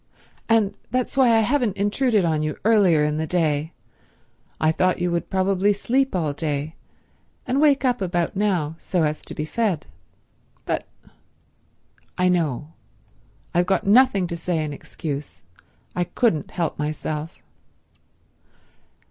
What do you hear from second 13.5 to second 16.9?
I've got nothing to say in excuse. I couldn't help